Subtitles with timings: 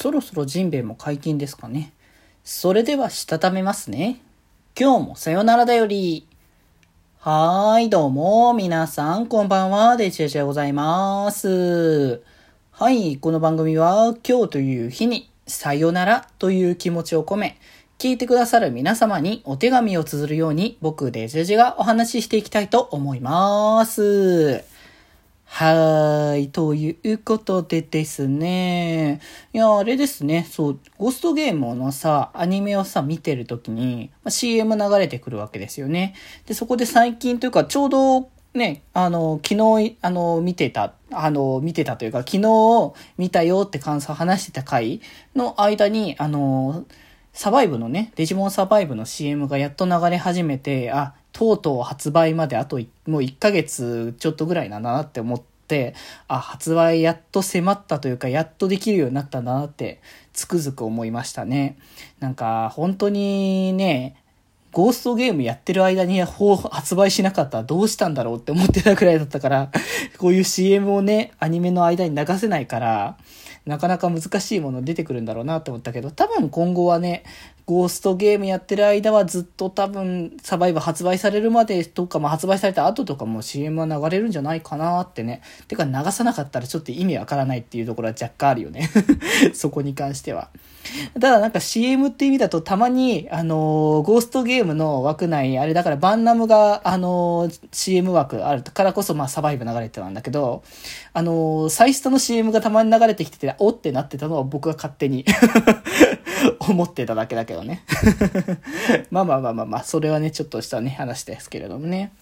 [0.00, 1.92] そろそろジンベエも解禁ですかね。
[2.42, 4.22] それでは、したためますね。
[4.74, 6.26] 今日もさよならだより。
[7.18, 12.22] はーい、どうも、皆さん、こんばんは、デジェジでございます。
[12.70, 17.58] はい、この番組は、今日という日に、さよならという気持ちを込め、
[17.98, 24.64] 聞いてくださる皆様にお手紙を綴るように、僕、デジェジェがお話ししていきたいと思います。
[25.52, 26.48] はーい。
[26.48, 29.20] ということでですね。
[29.52, 30.46] いや、あれですね。
[30.48, 36.14] そう、ゴーストゲームのさ、アニメをさ、見てるときに、まあ、CM 流れてくるわけですよね。
[36.46, 45.00] で、そこで最近というか、ちょうど、ね、あの、昨日、あの、見てた、あの、見てたというか、昨日見たよって感想を話してた回
[45.34, 46.86] の間に、あの、
[47.32, 52.76] サバイブのね、デジモンサバイブの CM がやっと流れ始めて、あ、とうとう発売まであと
[53.06, 55.94] もう1ヶ月ちょっとぐらいなんだなって思って、
[56.28, 60.02] あ、発売やっと迫ったというか、やっとできるようになったんだなって、
[60.34, 61.78] つくづく思いましたね。
[62.18, 64.22] なんか、本当にね、
[64.72, 69.70] ゴーストゲームやってる間に発売しなかったらどうしたんだろうって思ってたくらいだったから、
[70.18, 73.16] こういう CM をね、アニメの間に流せないから、
[73.66, 77.24] なかなか難しいもの出てくるんだろうなって思ったけど、多分今後はね、
[77.70, 85.40] ゴーストゲームやってる間はずっと多分サバイバー発売されるまでとか、まあ、発売された後とかも CM は流れるんじゃないかなってね。
[85.68, 88.90] てか流さなかったらちょっと意味わからないっていうところは若干あるよね
[89.54, 90.48] そこに関しては。
[91.14, 100.62] ただなんか CM って意味だとたまに、あのー、ゴーストゲームの枠内、あれだからバンナムが、あのー、CM 枠あるからこそ、まあサバイブ流れてたんだけど、
[101.12, 105.24] あのー、サイストの CM がたまに流れてきてて、おってなってたのは僕が勝手に
[106.60, 107.84] 思ってただけだけどね
[109.10, 112.12] まあまあまあまあまあ、それはね、ちょっとしたね、話ですけれどもね。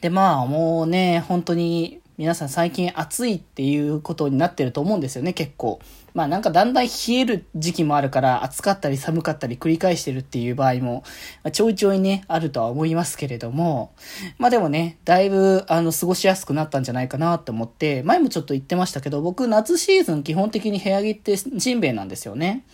[0.00, 5.80] で、まあもうね、本当に皆さん最近暑いっていうことになってると思うんですよね、結構。
[6.14, 11.02] まあなんかだんだん冷える時期もあるから暑かったり寒かったり繰り返してるっていう場合も、
[11.42, 13.92] まあ、ちょいちょいね、あるとは思いますけれども、
[14.38, 22.64] まあでもね、だいぶあの過ごしやすくなったんじゃないかなと思って、前もちょっと言ってましたけど、僕夏シーズン基本的に部屋着ってジンベエなんですよね。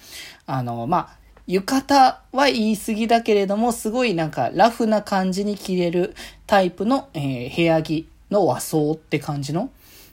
[0.45, 1.99] あの、まあ、浴衣
[2.33, 6.15] は言い過ぎだけれども、すごいなんかラフな感じに着れる
[6.47, 9.71] タイプの、えー、部屋着の和装って感じの、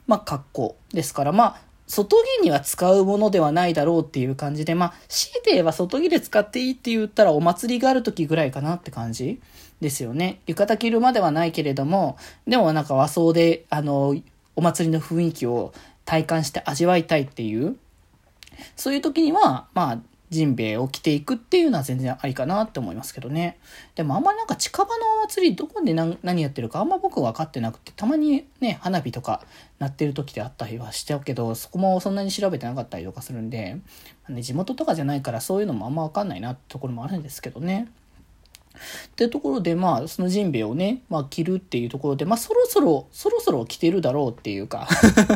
[0.08, 9.40] まあ、格好ですから、まあ、外着には使うものではないだろうっていう感じで、まあ、強いて言えば外着で使っていいって言ったらお祭りがある時ぐらいかなって感じ
[9.82, 10.40] ですよね。
[10.48, 12.18] 浴衣着るまではないけれども、
[12.48, 14.16] でもなんか和装で、あの、
[14.56, 15.74] お祭りの雰囲気を
[16.06, 17.76] 体感して味わいたいっていう、
[18.76, 20.00] そういう時には、まあ、
[20.30, 23.60] ジンベエを着ていくっていうのは全然ありかなって思いますけどね。
[23.96, 29.44] でもあんまりなんか近場のお祭りどこで何やってるかあんま僕分かってなくて、たまにね、花火とか
[29.80, 33.78] 鳴ってる時であったりはしちゃうけど、そこもそんなに調べてなかったりとかするんで、
[34.30, 37.88] ね、地元とかじゃないからそういうのもあんま分かんないなってところもあるんですけどね。
[39.08, 44.88] ってところで、まあ、そのジンベエをね、まあ、着るっていうところで、まあ、そろそろ、そろそろ着てるだろうっていうか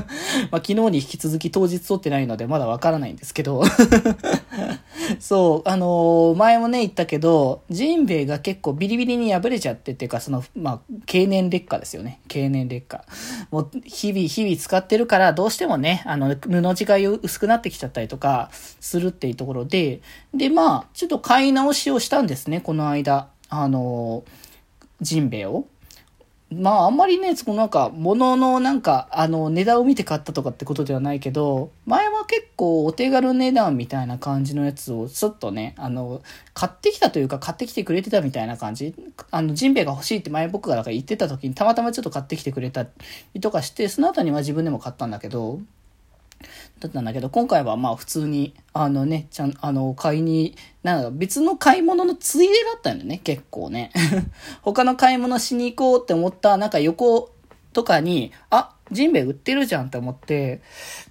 [0.52, 3.64] まあ、昨日に引き続き当日撮ってないので、まだわからないんですけど
[5.20, 12.20] そう、あのー、前もね、言ったけど、ジンベエが結構ビリビリに破れちゃってっていうか、その、まあ、経年劣化ですよね。
[12.28, 13.06] 経年劣化。
[13.52, 18.50] もう、日々、日々使ってるから、どうしてもね、あの、布地が薄くなってきちゃったりとか、
[18.80, 20.02] するっていうところで、
[20.34, 23.30] で、まあ、ちょっと買い直しをしたんですね、この間。
[23.50, 24.24] あの、
[25.02, 25.66] ジンベエを。
[26.52, 36.24] まああんまりね、そのなんか、物のなんか、あの、値段を見て買ったとかってことではないけど、前は結構お手軽値段みたいな感じのやつをちょっとね、あの、
[36.56, 38.96] 買ってきたというか買ってきてくれてたみたいな感じ。
[39.30, 42.88] あの、ジンベエが欲しいって前僕がだか言ってた時にたまたまちょっと買ってきてくれた
[43.36, 45.60] りとかして、その後には自分でも買ったんだけど、
[46.80, 53.92] だったんだけど、今回はまあ普通に、あのね、ちゃん、あの、買いに、なんか別の買い物のついでだったんだよね、結構ね。
[54.62, 57.32] 他の買い物しに行こうって思った、なんか横
[57.74, 60.62] とかに、あ、ジンベエ売ってるじゃんって思って、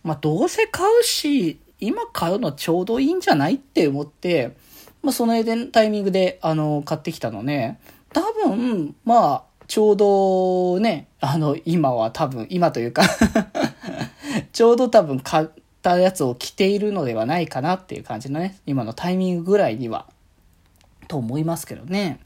[0.02, 4.56] まあどうせ買うし、今買うのちょうどいいんじゃないって思って、
[5.02, 5.34] まあその
[5.72, 7.78] タイミングで、あの、買ってきたのね。
[8.12, 13.02] 多分、まあ、ちょうどね、あの、今は多分、今というか
[14.58, 15.48] ちょうど多分買っ
[15.82, 20.08] たやつを着ているのではないかなっていう感じのね、今のタイミングぐらいには、
[21.06, 22.18] と思いますけどね。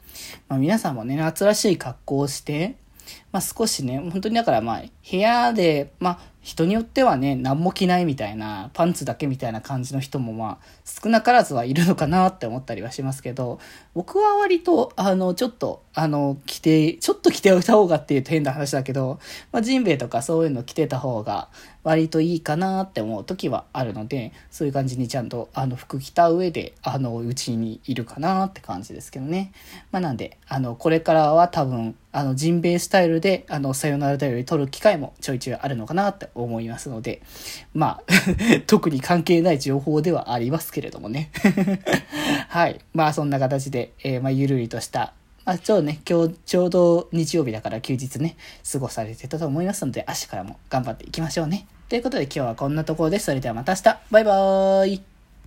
[0.47, 2.75] まあ、皆さんもね、夏らしい格好をして、
[3.31, 4.81] まあ、少しね、本当にだからまあ、
[5.11, 13.59] 部屋で、まあ、人によってはね、何も着ないみたいな、パンツだけみたいな感じの人もまあ、少なからずはいるのかなって思ったりはしますけど、
[13.93, 19.19] 僕は割と、あの、ちょっと、あの、着て、ちょっと着ておいた方がっていうと変な話だけど、
[19.53, 21.47] まあ、ジンベエとかそういうの着てた方が、
[21.83, 29.51] 割といいかなって思う時はあるので、そういう感じにちゃんと、あの、服着た上で、あの、うちにいるかなって感じですけどね。
[29.91, 37.21] まあ、なんで、あの、これからは多分、あの、ジンベエスタイルで、あの、さよならだより撮る機会もちょいちょいあるのかなって思いますので、
[37.73, 38.03] まあ、
[38.67, 41.31] 特に関係ない情報ではありますけれどもね。
[42.49, 42.79] はい。
[42.93, 45.13] まあ、そんな形で、えー、まあ、ゆるりとした、
[45.45, 48.35] まあ、ちょうどね、今日、ちょうど日曜日だから休日ね、
[48.71, 51.67] 過ごされてたと思いますので、明日からも頑張っていきましょうね。
[51.89, 53.25] ということで今日はこんなところです。
[53.25, 53.99] それではまた明日。
[54.09, 55.12] バイバーイ。